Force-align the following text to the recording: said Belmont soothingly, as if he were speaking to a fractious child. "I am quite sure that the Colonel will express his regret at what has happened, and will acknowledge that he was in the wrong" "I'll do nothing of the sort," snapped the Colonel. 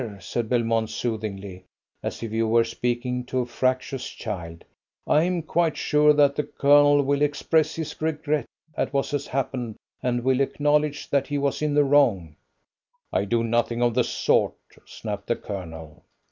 said 0.19 0.49
Belmont 0.49 0.89
soothingly, 0.89 1.63
as 2.01 2.23
if 2.23 2.31
he 2.31 2.41
were 2.41 2.63
speaking 2.63 3.23
to 3.25 3.37
a 3.41 3.45
fractious 3.45 4.09
child. 4.09 4.65
"I 5.05 5.25
am 5.25 5.43
quite 5.43 5.77
sure 5.77 6.11
that 6.13 6.35
the 6.35 6.41
Colonel 6.43 7.03
will 7.03 7.21
express 7.21 7.75
his 7.75 8.01
regret 8.01 8.47
at 8.75 8.93
what 8.93 9.11
has 9.11 9.27
happened, 9.27 9.75
and 10.01 10.23
will 10.23 10.41
acknowledge 10.41 11.07
that 11.11 11.27
he 11.27 11.37
was 11.37 11.61
in 11.61 11.75
the 11.75 11.83
wrong" 11.83 12.35
"I'll 13.13 13.27
do 13.27 13.43
nothing 13.43 13.83
of 13.83 13.93
the 13.93 14.03
sort," 14.03 14.55
snapped 14.85 15.27
the 15.27 15.35
Colonel. 15.35 16.03